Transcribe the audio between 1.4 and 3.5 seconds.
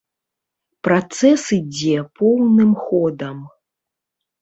ідзе поўным ходам.